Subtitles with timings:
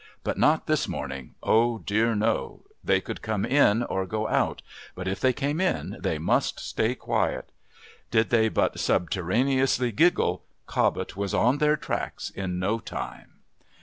[0.23, 2.63] But not this morning, oh, dear, no!
[2.83, 4.63] They could come in or go out,
[4.95, 7.51] but if they came in they must stay quiet.
[8.09, 13.41] Did they but subterraneously giggle, Cobbet was on their tracks in no time.